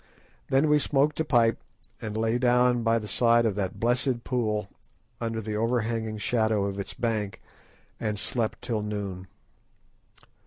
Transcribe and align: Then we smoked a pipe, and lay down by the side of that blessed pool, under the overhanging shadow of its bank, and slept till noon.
Then 0.49 0.67
we 0.67 0.79
smoked 0.79 1.19
a 1.19 1.23
pipe, 1.23 1.59
and 2.01 2.17
lay 2.17 2.39
down 2.39 2.81
by 2.81 2.97
the 2.97 3.07
side 3.07 3.45
of 3.45 3.53
that 3.53 3.79
blessed 3.79 4.23
pool, 4.23 4.67
under 5.19 5.41
the 5.41 5.55
overhanging 5.55 6.17
shadow 6.17 6.65
of 6.65 6.79
its 6.79 6.95
bank, 6.95 7.39
and 7.99 8.17
slept 8.17 8.63
till 8.63 8.81
noon. 8.81 9.27